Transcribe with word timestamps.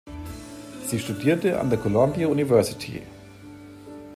Sie 0.87 0.97
studierte 0.97 1.59
an 1.59 1.69
der 1.69 1.77
Columbia 1.77 2.27
University. 2.27 3.03